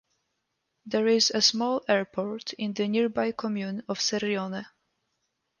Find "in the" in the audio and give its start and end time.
2.53-2.87